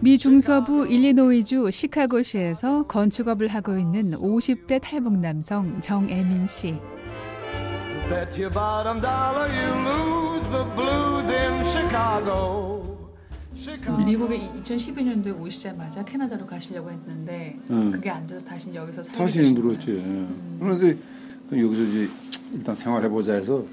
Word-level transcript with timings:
미 0.00 0.18
중서부 0.18 0.88
일리노이주 0.88 1.70
시카고시에서 1.70 2.82
건축업을 2.88 3.46
하고 3.46 3.78
있는 3.78 4.10
50대 4.12 4.80
탈북 4.82 5.18
남성 5.20 5.80
정애민 5.80 6.48
씨. 6.48 6.74
Bet 8.08 8.42
your 8.42 8.52
bottom 8.52 9.00
dollar 9.00 9.48
you 9.48 9.70
lose 9.86 10.48
the 10.50 10.64
blues 10.74 11.30
in 11.30 11.64
Chicago. 11.64 12.82
Chicago. 13.54 14.04
미국에 14.04 14.36
2012년도에 14.60 15.40
오시자마자 15.40 16.04
캐나다로 16.04 16.44
가시려고 16.44 16.90
했는데 16.90 17.56
응. 17.70 17.92
그게 17.92 18.10
안 18.10 18.26
돼서 18.26 18.44
다시 18.44 18.74
여기서 18.74 19.04
살게 19.04 19.16
다시 19.16 19.44
힘들었지. 19.44 19.92
거예요. 19.92 20.28
그런데 20.58 20.96
여기서 21.52 21.82
이제 21.84 22.08
일단 22.52 22.74
생활해보자 22.74 23.34
해서 23.34 23.64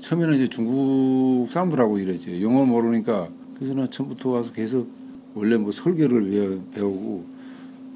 처음에는 0.00 0.34
이제 0.34 0.46
중국 0.48 1.50
사람들하고 1.50 1.98
일했지. 1.98 2.42
영어 2.42 2.64
모르니까 2.64 3.28
그래서 3.58 3.74
나 3.74 3.86
처음부터 3.86 4.30
와서 4.30 4.52
계속 4.52 4.88
원래 5.34 5.56
뭐 5.56 5.70
설계를 5.72 6.60
배우고 6.72 7.24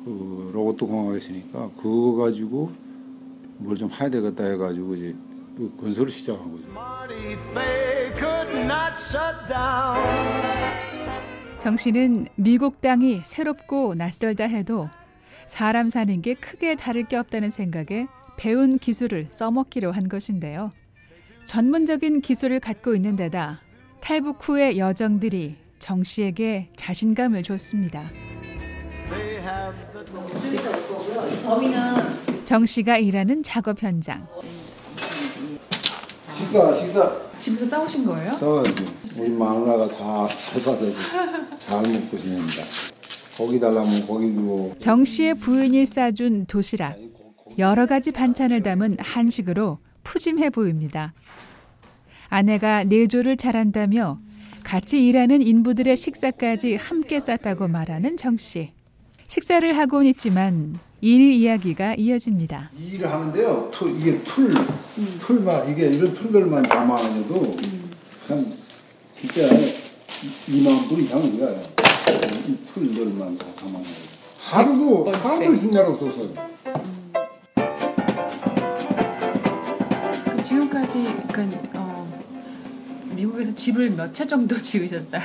그 0.04 0.50
로봇도 0.52 0.86
공학에 0.86 1.18
있으니까 1.18 1.70
그거 1.76 2.14
가지고 2.22 2.70
뭘 3.58 3.76
좀 3.76 3.88
해야 3.90 4.10
되겠다 4.10 4.44
해가지고 4.44 4.94
이제 4.96 5.14
그 5.56 5.72
건설을 5.80 6.10
시작한 6.10 6.50
거죠. 6.50 6.64
정 11.58 11.76
씨는 11.76 12.26
미국 12.36 12.80
땅이 12.80 13.22
새롭고 13.24 13.94
낯설다 13.94 14.44
해도 14.44 14.88
사람 15.46 15.88
사는 15.90 16.20
게 16.20 16.34
크게 16.34 16.74
다를 16.74 17.04
게 17.04 17.16
없다는 17.16 17.50
생각에 17.50 18.06
배운 18.36 18.78
기술을 18.78 19.28
써먹기로 19.30 19.92
한 19.92 20.08
것인데요. 20.08 20.72
전문적인 21.44 22.20
기술을 22.20 22.60
갖고 22.60 22.94
있는 22.94 23.16
데다 23.16 23.60
탈북 24.00 24.48
후의 24.48 24.78
여정들이 24.78 25.56
정 25.78 26.02
씨에게 26.02 26.70
자신감을 26.76 27.42
줬습니다. 27.42 28.04
정 32.44 32.66
씨가 32.66 32.98
일하는 32.98 33.42
작업 33.42 33.82
현장. 33.82 34.26
식사 36.36 36.74
식사 36.74 37.12
집에서 37.38 37.64
싸우신 37.66 38.06
거예요? 38.06 38.32
싸워야지. 38.34 38.84
우리 39.20 39.30
마누라가 39.30 39.86
잘잘 39.86 40.60
싸서 40.60 40.86
잘 41.58 41.82
먹고 41.82 42.18
지냅니다. 42.18 42.62
고기 43.36 43.58
달라면 43.60 44.06
고기 44.06 44.32
주고 44.32 44.74
정 44.78 45.04
씨의 45.04 45.34
부인이 45.34 45.84
싸준 45.86 46.46
도시락. 46.46 46.96
여러 47.58 47.86
가지 47.86 48.10
반찬을 48.10 48.62
담은 48.62 48.96
한식으로 49.00 49.78
푸짐해 50.04 50.50
보입니다. 50.50 51.12
아내가 52.28 52.84
내조를 52.84 53.36
잘한다며 53.36 54.18
같이 54.62 55.06
일하는 55.06 55.42
인부들의 55.42 55.96
식사까지 55.96 56.76
함께 56.76 57.20
쌌다고 57.20 57.68
말하는 57.68 58.16
정 58.16 58.36
씨. 58.36 58.72
식사를 59.28 59.76
하곤 59.76 60.06
있지만 60.06 60.78
일 61.00 61.32
이야기가 61.32 61.96
이어집니다. 61.96 62.70
이 62.78 62.94
일을 62.94 63.10
하는데요. 63.10 63.68
tool, 63.72 63.88
이게 63.90 64.18
tool, 64.20 64.54
tool만 65.20 65.70
이게 65.70 65.88
이런 65.88 66.14
tool들만 66.14 66.62
담아내도 66.62 67.56
한 68.28 68.46
진짜 69.12 69.48
2만 70.48 70.88
불 70.88 71.00
이상은 71.00 71.36
돼요. 71.36 71.60
이 72.48 72.56
tool들만 72.56 73.36
다 73.36 73.46
담아내. 73.54 73.84
하루도 74.38 75.10
하루도 75.10 75.56
힘날 75.56 75.84
없어서. 75.86 76.32
그러니까 81.34 82.06
미국에서 83.16 83.52
집을 83.54 83.90
몇 83.90 84.12
채 84.12 84.26
정도 84.26 84.56
지으셨어요? 84.60 85.20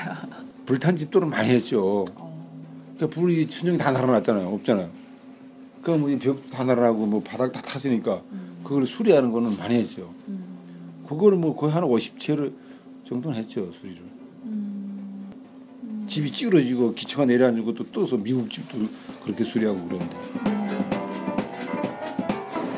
불탄 0.65 0.95
집도는 0.97 1.29
많이 1.29 1.49
했죠. 1.49 2.05
그러니까 2.95 3.07
불이 3.19 3.47
천정이 3.47 3.77
다 3.77 3.91
날아났잖아요. 3.91 4.47
없잖아요. 4.55 4.89
그러니까 5.81 6.07
뭐벽 6.07 6.49
다 6.51 6.63
날아나고 6.63 7.05
뭐 7.05 7.21
바닥 7.23 7.51
다 7.51 7.61
탔으니까 7.61 8.21
그걸 8.63 8.85
수리하는 8.85 9.31
거는 9.31 9.55
많이 9.57 9.75
했죠. 9.75 10.13
그거는 11.07 11.39
뭐 11.41 11.55
거의 11.55 11.71
한 11.73 11.83
50채를 11.83 12.51
정도는 13.05 13.37
했죠 13.37 13.71
수리를. 13.71 14.01
집이 16.07 16.31
찌그러지고 16.31 16.93
기차가 16.95 17.25
내려앉고 17.25 17.73
또 17.75 17.83
떠서 17.91 18.17
미국 18.17 18.49
집도 18.49 18.77
그렇게 19.23 19.43
수리하고 19.43 19.79
그러는데. 19.87 20.17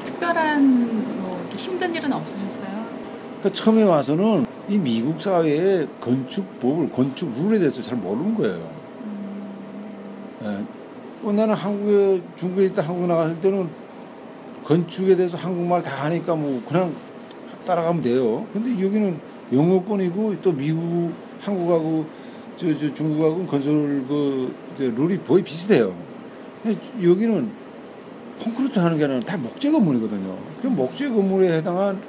특별한 0.03 1.21
뭐 1.21 1.49
힘든 1.55 1.95
일은 1.95 2.11
없으셨어요? 2.11 2.50
그러니까 3.41 3.49
처음에 3.53 3.83
와서는 3.83 4.45
이 4.69 4.77
미국 4.77 5.19
사회의 5.19 5.87
건축법을 5.99 6.91
건축 6.91 7.31
룰에 7.35 7.57
대해서 7.57 7.81
잘 7.81 7.97
모르는 7.97 8.35
거예요. 8.35 8.69
예. 10.43 10.63
어, 11.23 11.31
나는 11.31 11.53
한국에 11.55 12.21
중국에 12.35 12.65
있다 12.65 12.83
한국 12.83 13.07
나갔을 13.07 13.41
때는 13.41 13.67
건축에 14.63 15.15
대해서 15.15 15.37
한국말 15.37 15.81
다 15.81 16.05
하니까 16.05 16.35
뭐 16.35 16.61
그냥 16.67 16.93
따라가면 17.65 18.03
돼요. 18.03 18.45
근데 18.53 18.71
여기는 18.83 19.19
영어권이고 19.51 20.35
또 20.43 20.51
미국 20.51 21.11
한국하고 21.41 22.05
저, 22.57 22.67
저 22.77 22.93
중국하고 22.93 23.45
건설 23.47 24.03
그 24.07 24.53
룰이 24.77 25.19
거의 25.25 25.43
비슷해요. 25.43 25.95
여기는 27.01 27.51
콘크리트 28.39 28.77
하는 28.77 28.97
게 28.99 29.05
아니라 29.05 29.19
다 29.21 29.35
목재 29.37 29.71
건물이거든요. 29.71 30.37
그 30.61 30.67
목재 30.67 31.09
건물에 31.09 31.57
해당한 31.57 31.99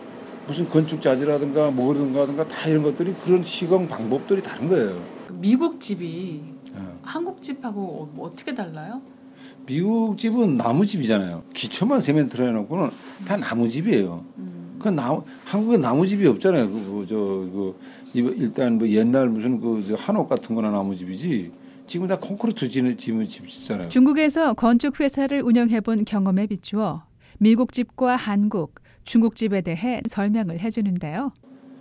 무슨 0.47 0.69
건축 0.69 1.01
자재라든가 1.01 1.71
뭐든가 1.71 2.47
다 2.49 2.69
이런 2.69 2.83
것들이 2.83 3.15
그런 3.25 3.43
시공 3.43 3.87
방법들이 3.89 4.43
다른 4.43 4.69
거예요. 4.69 5.03
미국 5.31 5.81
집이 5.81 6.43
예. 6.75 6.79
한국 7.03 7.43
집하고 7.43 8.11
뭐 8.13 8.29
어떻게 8.29 8.55
달라요? 8.55 9.01
미국 9.67 10.19
집은 10.19 10.57
나무 10.57 10.85
집이잖아요. 10.85 11.45
기초만 11.55 12.01
세멘트로 12.01 12.47
해놓고는 12.47 12.91
다 13.27 13.37
나무 13.37 13.69
집이에요. 13.69 14.25
그 14.79 14.89
나무 14.89 15.23
한국에 15.45 15.79
나무 15.79 16.07
집이 16.07 16.27
없잖아요. 16.27 16.69
그저그 16.71 17.77
일단 18.15 18.79
뭐 18.79 18.89
옛날 18.89 19.29
무슨 19.29 19.61
그저 19.61 19.95
한옥 19.95 20.29
같은 20.29 20.55
거나 20.55 20.71
나무 20.71 20.97
집이지. 20.97 21.53
지금 21.87 22.09
다 22.09 22.19
콘크리트 22.19 22.69
지는 22.69 22.97
집은 22.97 23.29
집이잖아요. 23.29 23.89
중국에서 23.89 24.55
건축 24.55 24.99
회사를 24.99 25.43
운영해 25.43 25.81
본 25.81 26.05
경험에 26.05 26.47
비추어 26.47 27.05
미국 27.39 27.73
집과 27.73 28.17
한국, 28.17 28.75
중국 29.05 29.37
집에 29.37 29.61
대해 29.61 30.01
설명을 30.07 30.61
해주는데요. 30.61 31.33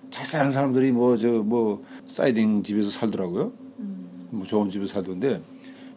잘 0.10 0.26
사는 0.26 0.52
사람들이 0.52 0.92
뭐 0.92 1.16
저뭐 1.18 1.84
사이딩 2.08 2.64
집에서 2.64 2.90
살더라고요. 2.90 3.52
뭐 4.32 4.46
좋은 4.46 4.70
집에서 4.70 4.94
살던데 4.94 5.42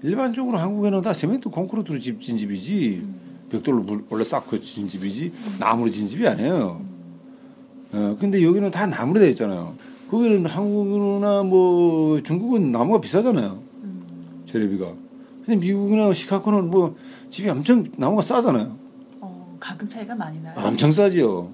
일반적으로 0.02 0.58
한국에는 0.58 1.00
다 1.02 1.12
세멘트 1.12 1.48
콘크리트로 1.50 1.98
집 1.98 2.20
진 2.20 2.36
집이지 2.36 3.02
벽돌로 3.50 3.82
물- 3.82 4.04
원래 4.10 4.24
쌓고 4.24 4.60
진 4.60 4.88
집이지 4.88 5.32
나무로 5.58 5.90
진 5.90 6.08
집이 6.08 6.26
아니에요. 6.26 6.80
어, 7.92 8.16
근데 8.18 8.42
여기는 8.42 8.70
다 8.70 8.86
나무로 8.86 9.20
되어 9.20 9.28
있잖아요. 9.30 9.74
거기는 10.10 10.44
한국이나 10.46 11.42
뭐 11.42 12.20
중국은 12.22 12.70
나무가 12.72 13.00
비싸잖아요. 13.00 13.60
재료비가. 14.46 14.92
근데 15.46 15.56
미국이나 15.66 16.12
시카고는 16.12 16.70
뭐 16.70 16.96
집이 17.30 17.48
엄청 17.48 17.84
나무가 17.96 18.22
싸잖아요. 18.22 18.76
어, 19.64 19.66
가격 19.66 19.88
차이가 19.88 20.14
많이 20.14 20.40
나요. 20.42 20.54
엄청 20.56 20.92
싸지요. 20.92 21.48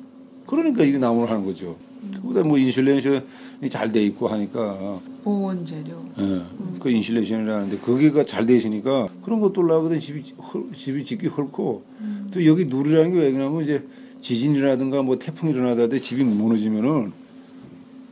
그러니까 0.47 0.82
이게 0.82 0.98
나무로 0.98 1.28
하는 1.28 1.45
거죠. 1.45 1.77
그보다 2.15 2.42
뭐 2.42 2.59
insulation이 2.59 3.68
잘 3.71 3.92
돼 3.92 4.03
있고 4.07 4.27
하니까 4.28 4.98
보온 5.22 5.65
재료. 5.65 6.03
예, 6.18 6.41
그 6.80 6.91
insulation이라는데 6.91 7.78
거기가 7.78 8.24
잘 8.24 8.47
돼 8.47 8.57
있으니까 8.57 9.09
그런 9.22 9.41
것도 9.41 9.60
올라가거든 9.60 10.01
집이 10.01 10.33
헐- 10.39 10.72
집이 10.74 11.04
짓기 11.04 11.28
헐고 11.28 11.84
또 12.33 12.47
여기 12.47 12.65
누리라는 12.65 13.12
게 13.12 13.18
왜 13.18 13.33
그러냐면 13.33 13.62
이제 13.62 13.84
지진이라든가 14.22 15.03
뭐 15.03 15.18
태풍이 15.18 15.53
일어나다 15.53 15.86
집이 15.97 16.24
무너지면은 16.24 17.12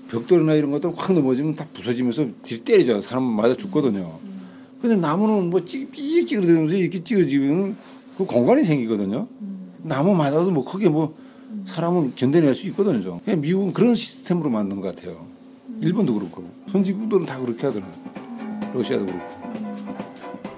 벽돌이나 0.09 0.55
이런 0.55 0.71
것들 0.71 0.93
확 0.97 1.13
넘어지면 1.13 1.57
다 1.57 1.67
부서지면서 1.73 2.27
뒤 2.43 2.63
때리잖아 2.63 3.01
사람 3.01 3.25
맞아 3.25 3.55
죽거든요. 3.55 4.19
근데 4.81 4.97
나무는 4.97 5.51
뭐 5.51 5.65
찌- 5.65 5.87
삐 5.91 6.25
찌그러면서 6.25 6.77
이렇게 6.77 7.03
찌그러지면 7.03 7.77
그 8.17 8.25
공간이 8.25 8.63
생기거든요. 8.65 9.27
나무 9.89 10.15
맞아도 10.15 10.51
뭐 10.51 10.65
크게 10.65 10.89
뭐 10.89 11.17
사람은 11.67 12.15
견뎌낼 12.15 12.55
수 12.55 12.67
있거든요. 12.69 13.01
좀. 13.03 13.21
그냥 13.25 13.41
미국은 13.41 13.73
그런 13.73 13.95
시스템으로 13.95 14.51
만든 14.51 14.81
것 14.81 14.95
같아요. 14.95 15.27
일본도 15.81 16.15
그렇고 16.15 16.45
선진국들은 16.71 17.27
다 17.27 17.39
그렇게 17.41 17.67
하더라고요. 17.67 17.95
러시아도 18.75 19.07
그렇고. 19.07 19.49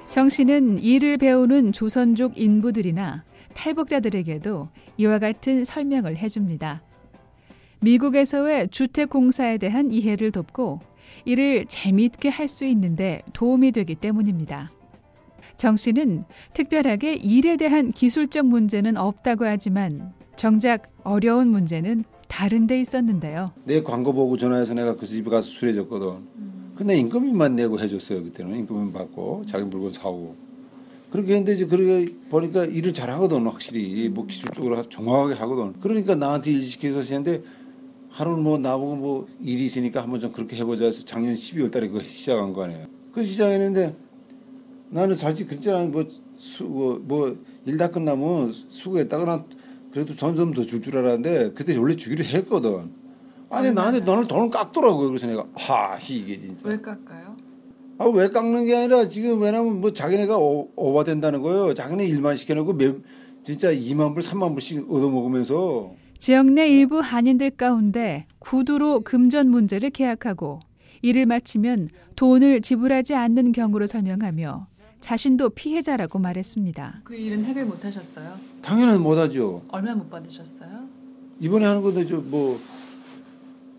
정 0.09 0.29
씨는 0.29 0.81
일을 0.83 1.19
배우는 1.19 1.73
조선족 1.73 2.39
인부들이나 2.39 3.25
탈북자들에게도 3.55 4.69
이와 4.97 5.19
같은 5.19 5.65
설명을 5.65 6.17
해줍니다. 6.17 6.83
미국에서의 7.81 8.69
주택 8.71 9.11
공사에 9.11 9.57
대한 9.59 9.93
이해를 9.93 10.33
돕고 10.33 10.81
이를 11.25 11.67
재미있게 11.67 12.29
할 12.29 12.49
수 12.49 12.65
있는데 12.65 13.23
도움이 13.33 13.73
되기 13.73 13.95
때문입니다. 13.95 14.71
정 15.61 15.77
씨는 15.77 16.25
특별하게 16.55 17.17
일에 17.17 17.59
대한 17.59 17.93
기술적 17.93 18.47
문제는 18.47 18.97
없다고 18.97 19.45
하지만 19.45 20.15
정작 20.35 20.91
어려운 21.05 21.49
문제는 21.49 22.05
다른 22.29 22.67
데 22.67 22.81
있었는데요. 22.81 23.53
내 23.65 23.83
광고 23.83 24.15
보고 24.15 24.39
전화해서 24.39 24.73
내가 24.73 24.97
그 24.97 25.05
집에 25.05 25.29
가서 25.29 25.51
술해줬거든. 25.51 26.75
근데 26.77 26.97
인건비만 26.97 27.57
내고 27.57 27.79
해줬어요 27.79 28.25
그때는 28.25 28.61
인건비 28.61 28.91
받고 28.95 29.43
자기 29.45 29.65
물건 29.65 29.93
사오고 29.93 30.35
그렇게 31.11 31.33
했는데 31.35 31.53
이제 31.53 31.67
그렇게 31.67 32.11
보니까 32.31 32.65
일을 32.65 32.95
잘하거든 32.95 33.45
확실히 33.45 34.09
뭐 34.09 34.25
기술적으로 34.25 34.89
정확하게 34.89 35.35
하거든. 35.35 35.75
그러니까 35.79 36.15
나한테 36.15 36.53
일 36.53 36.63
시켜서 36.63 37.03
하는데 37.03 37.43
하루는 38.09 38.43
뭐 38.43 38.57
나보고 38.57 38.97
뭐 38.97 39.29
일이 39.43 39.67
있으니까 39.67 40.03
한번 40.03 40.21
좀 40.21 40.33
그렇게 40.33 40.57
해보자 40.57 40.87
해서 40.87 41.05
작년 41.05 41.35
12월 41.35 41.71
달에 41.71 41.89
그거 41.89 42.03
시작한 42.03 42.55
거 42.55 42.65
아니에요. 42.65 42.87
그 43.13 43.23
시작했는데 43.23 43.95
나는 44.91 45.17
솔직히 45.17 45.51
그랬잖아 45.51 45.85
뭐 45.87 46.05
수뭐일 46.39 47.01
뭐다 47.67 47.91
끝나면 47.91 48.53
수고했다거나 48.69 49.45
그래도 49.93 50.15
점점 50.17 50.53
더 50.55 50.63
줄 50.65 50.81
줄 50.83 50.97
알았는데 50.99 51.53
그때 51.55 51.77
원래 51.77 51.97
주기로 51.97 52.25
했거든. 52.25 52.91
아니 53.51 53.73
나한테 53.73 54.01
너는 54.01 54.27
돈을 54.29 54.51
깎더라고요. 54.51 55.09
그래서 55.09 55.27
내가 55.27 55.45
하시 55.55 56.17
이게 56.19 56.39
진짜. 56.39 56.69
왜 56.69 56.81
깎아요? 56.81 57.37
아 57.99 58.05
왜 58.07 58.29
깎는 58.29 58.65
게 58.67 58.77
아니라 58.77 59.09
지금 59.09 59.41
왜냐면 59.43 59.81
뭐 59.81 59.93
자기네가 59.93 60.39
오, 60.39 60.71
오바된다는 60.77 61.43
거예요. 61.43 61.75
자기네 61.75 62.07
일만 62.07 62.37
시켜놓고 62.37 62.73
매, 62.75 62.95
진짜 63.43 63.73
2만 63.73 64.15
불, 64.15 64.23
3만 64.23 64.53
불씩 64.53 64.91
얻어먹으면서. 64.91 65.93
지역 66.19 66.47
내 66.47 66.69
일부 66.69 67.01
한인들 67.01 67.51
가운데 67.51 68.27
구두로 68.39 69.01
금전 69.01 69.49
문제를 69.51 69.91
계약하고 69.91 70.61
일을 71.03 71.27
마치면 71.27 71.89
돈을 72.17 72.61
지불하지 72.61 73.15
않는 73.15 73.53
경우로 73.53 73.87
설명하며 73.87 74.67
자신도 75.01 75.51
피해자라고 75.51 76.19
말했습니다. 76.19 77.01
그 77.05 77.15
일은 77.15 77.45
해결 77.45 77.65
못 77.67 77.85
하셨어요? 77.85 78.35
당연히 78.63 78.99
못하죠. 78.99 79.63
얼마 79.69 79.95
못 79.95 80.09
받으셨어요? 80.11 80.71
이번에 81.41 81.65
하는 81.65 81.83
것도 81.83 82.07
저뭐 82.07 82.61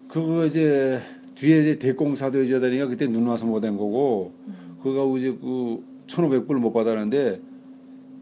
그거 0.08 0.46
이제 0.46 1.02
뒤에 1.36 1.62
이제 1.62 1.80
대공사도 1.80 2.40
해줘야 2.40 2.60
되니까 2.60 2.88
그때 2.88 3.08
눈 3.08 3.28
와서 3.28 3.46
못 3.46 3.64
한 3.64 3.78
거고 3.78 4.34
그거 4.82 5.16
이제 5.18 5.32
그 5.40 5.84
천오백 6.08 6.48
불못 6.48 6.74
받았는데 6.74 7.40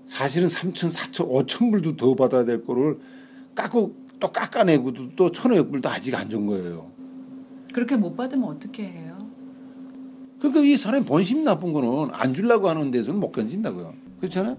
사실은 0.05 0.47
삼천, 0.49 0.89
사천, 0.89 1.27
오천 1.27 1.71
불도 1.71 1.95
더 1.95 2.15
받아야 2.15 2.43
될 2.43 2.65
거를 2.65 2.99
깎고 3.55 3.95
또 4.19 4.31
깎아내고 4.31 5.15
또 5.15 5.31
천오백 5.31 5.71
불도 5.71 5.89
아직 5.89 6.13
안 6.15 6.27
준 6.29 6.45
거예요. 6.45 6.91
그렇게 7.73 7.95
못 7.95 8.15
받으면 8.15 8.49
어떻게 8.49 8.83
해요? 8.83 9.18
그러니까 10.39 10.61
이 10.61 10.77
사람이 10.77 11.05
본심 11.05 11.43
나쁜 11.43 11.73
거는 11.73 12.13
안 12.13 12.33
주려고 12.33 12.69
하는 12.69 12.91
데서는 12.91 13.19
못 13.19 13.31
견딘다고요. 13.31 13.93
그렇잖아요? 14.19 14.57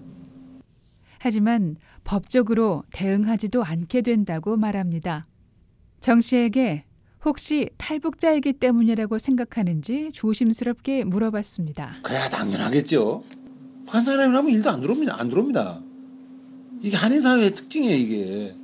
하지만 1.19 1.75
법적으로 2.03 2.83
대응하지도 2.91 3.63
않게 3.63 4.01
된다고 4.01 4.57
말합니다. 4.57 5.27
정 5.99 6.19
씨에게 6.19 6.83
혹시 7.23 7.69
탈북자이기 7.77 8.53
때문이라고 8.53 9.19
생각하는지 9.19 10.09
조심스럽게 10.13 11.03
물어봤습니다. 11.03 11.97
그야 12.01 12.27
당연하겠죠. 12.29 13.23
북한 13.85 14.01
사람이라면 14.01 14.51
일도 14.51 14.69
안 14.71 14.81
들어옵니다. 14.81 15.19
안 15.19 15.29
들어옵니다. 15.29 15.79
이게 16.81 16.97
한인 16.97 17.21
사회의 17.21 17.53
특징이에요, 17.53 17.95
이게. 17.95 18.55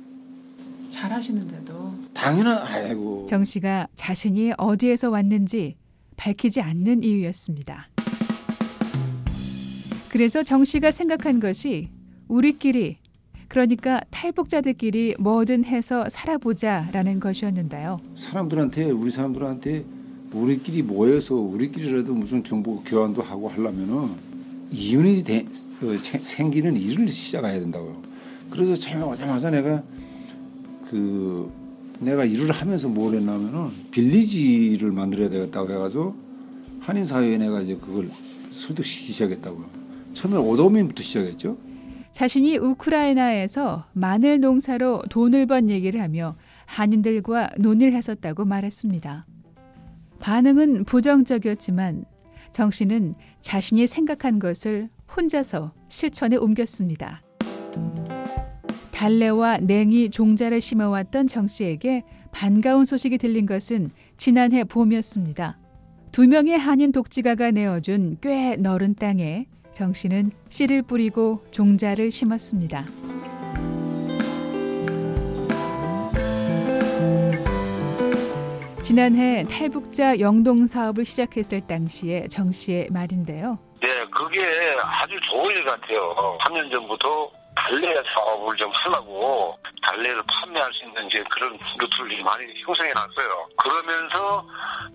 잘하시는데도. 0.90 1.94
당연한 2.14 2.58
아이고. 2.58 3.26
정 3.28 3.44
씨가 3.44 3.86
자신이 3.94 4.52
어디에서 4.58 5.10
왔는지 5.10 5.76
밝히지 6.18 6.60
않는 6.60 7.02
이유였습니다. 7.02 7.88
그래서 10.10 10.42
정 10.42 10.64
씨가 10.64 10.90
생각한 10.90 11.40
것이 11.40 11.88
우리끼리 12.28 12.98
그러니까 13.48 14.00
탈북자들끼리 14.10 15.14
뭐든 15.18 15.64
해서 15.64 16.06
살아보자라는 16.08 17.18
것이었는데요. 17.18 17.98
사람들한테 18.14 18.90
우리 18.90 19.10
사람들한테 19.10 19.84
우리끼리 20.32 20.82
모여서 20.82 21.34
우리끼리라도 21.34 22.12
무슨 22.12 22.44
정보 22.44 22.82
교환도 22.82 23.22
하고 23.22 23.48
하려면은 23.48 24.10
이윤이 24.70 25.22
되, 25.22 25.46
어, 25.82 25.96
생기는 26.24 26.76
일을 26.76 27.08
시작해야 27.08 27.58
된다고요. 27.60 28.02
그래서 28.50 28.74
처음에 28.74 29.02
오자마자 29.02 29.48
내가 29.48 29.82
그 30.84 31.50
내가 32.00 32.24
일을 32.24 32.50
하면서 32.52 32.88
뭘 32.88 33.14
했냐면은 33.14 33.70
빌리지를 33.90 34.92
만들어야 34.92 35.28
되겠다고 35.28 35.70
해가지고 35.70 36.14
한인 36.80 37.04
사회에 37.04 37.38
내가 37.38 37.60
이제 37.60 37.76
그걸 37.76 38.10
설득시키기 38.52 39.12
시작했다고요. 39.12 39.66
처음에 40.14 40.36
오도민부터 40.36 41.02
시작했죠. 41.02 41.56
자신이 42.12 42.56
우크라이나에서 42.56 43.84
마늘 43.92 44.40
농사로 44.40 45.02
돈을 45.10 45.46
번 45.46 45.68
얘기를 45.68 46.00
하며 46.00 46.36
한인들과 46.66 47.50
논의를 47.58 47.94
했었다고 47.94 48.44
말했습니다. 48.44 49.26
반응은 50.18 50.84
부정적이었지만 50.84 52.04
정 52.50 52.70
씨는 52.70 53.14
자신이 53.40 53.86
생각한 53.86 54.38
것을 54.38 54.88
혼자서 55.14 55.72
실천에 55.88 56.36
옮겼습니다. 56.36 57.22
달래와 58.98 59.58
냉이 59.58 60.10
종자를 60.10 60.60
심어왔던 60.60 61.28
정 61.28 61.46
씨에게 61.46 62.02
반가운 62.32 62.84
소식이 62.84 63.18
들린 63.18 63.46
것은 63.46 63.90
지난해 64.16 64.64
봄이었습니다. 64.64 65.56
두 66.10 66.26
명의 66.26 66.58
한인 66.58 66.90
독지가가 66.90 67.52
내어준 67.52 68.16
꽤 68.20 68.56
넓은 68.56 68.96
땅에 68.96 69.46
정 69.72 69.92
씨는 69.92 70.32
씨를 70.48 70.82
뿌리고 70.82 71.44
종자를 71.52 72.10
심었습니다. 72.10 72.86
지난해 78.82 79.44
탈북자 79.48 80.18
영동 80.18 80.66
사업을 80.66 81.04
시작했을 81.04 81.60
당시에 81.60 82.26
정 82.26 82.50
씨의 82.50 82.88
말인데요. 82.90 83.60
네, 83.80 83.88
그게 84.10 84.44
아주 84.82 85.14
좋은 85.30 85.54
일 85.54 85.64
같아요. 85.64 86.36
3년 86.48 86.68
전부터 86.72 87.37
달래 87.68 88.02
사업을 88.14 88.56
좀 88.56 88.70
하려고 88.72 89.58
달래를 89.82 90.22
판매할 90.26 90.72
수 90.72 90.84
있는 90.86 91.06
이제 91.06 91.22
그런 91.30 91.58
루트를 91.78 92.22
많이 92.22 92.44
형성해 92.64 92.90
놨어요. 92.92 93.48
그러면서 93.56 94.46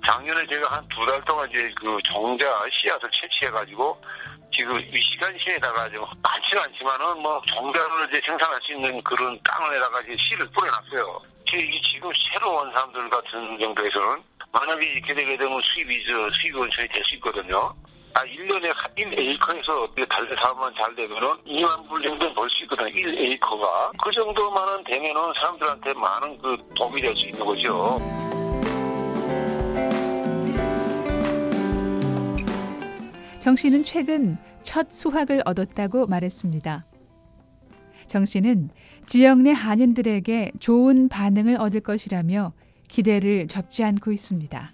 작년에 0.07 0.45
제가 0.47 0.77
한 0.77 0.87
두 0.89 1.05
달 1.05 1.21
동안 1.25 1.47
이제 1.49 1.71
그 1.79 1.97
종자 2.03 2.45
씨앗을 2.71 3.09
채취해 3.11 3.51
가지고 3.51 4.01
지금 4.55 4.79
이 4.79 5.01
시간 5.01 5.35
시에다가 5.37 5.89
좀 5.89 6.03
많지는 6.23 6.63
않지만은 6.63 7.21
뭐 7.21 7.41
종자를 7.45 8.09
이제 8.09 8.21
생산할 8.25 8.59
수 8.63 8.73
있는 8.73 9.01
그런 9.03 9.39
땅에다가 9.43 10.01
이제 10.01 10.15
씨를 10.19 10.47
뿌려놨어요. 10.51 11.21
이 11.55 11.81
지금 11.83 12.09
새로 12.31 12.55
온 12.55 12.71
사람들 12.71 13.09
같은 13.11 13.59
정도에서는 13.59 14.23
만약에 14.51 14.85
이렇게 14.87 15.13
되게 15.13 15.37
되면 15.37 15.61
수입이 15.61 16.03
저 16.07 16.29
수입 16.41 16.55
원천이 16.55 16.87
될 16.87 17.03
수 17.05 17.13
있거든요. 17.15 17.73
아, 18.15 18.21
1년에 18.25 18.71
1에이커에서 18.95 20.07
달래 20.07 20.35
사업만 20.43 20.71
잘 20.75 20.95
되면은 20.95 21.27
2만 21.47 21.89
불 21.89 22.01
정도 22.03 22.31
벌 22.33 22.47
수 22.49 22.63
있거든요. 22.63 22.87
1에이커가. 22.89 23.91
그 24.03 24.11
정도만은 24.11 24.83
되면은 24.83 25.21
사람들한테 25.41 25.93
많은 25.93 26.37
그 26.39 26.57
도움이 26.75 27.01
될 27.01 27.15
수 27.15 27.25
있는 27.25 27.43
거죠. 27.45 27.99
정 33.39 33.55
씨는 33.55 33.83
최근 33.83 34.37
첫 34.61 34.91
수확을 34.91 35.41
얻었다고 35.45 36.07
말했습니다. 36.07 36.85
정 38.05 38.25
씨는 38.25 38.69
지역 39.05 39.39
내 39.41 39.51
한인들에게 39.51 40.53
좋은 40.59 41.09
반응을 41.09 41.57
얻을 41.59 41.81
것이라며 41.81 42.53
기대를 42.87 43.47
접지 43.47 43.83
않고 43.83 44.11
있습니다. 44.11 44.73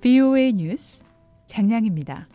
VOA 0.00 0.52
뉴스 0.54 1.02
장량입니다. 1.50 2.28